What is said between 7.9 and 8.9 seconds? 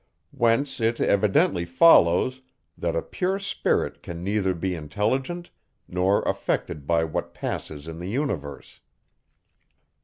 the universe.